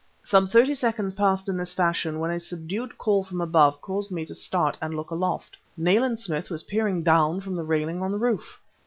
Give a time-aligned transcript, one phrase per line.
[0.23, 4.25] Some thirty seconds passed in this fashion, when a subdued call from above caused me
[4.25, 5.59] to start and look aloft.
[5.77, 8.59] Nayland Smith was peering down from the railing on the roof.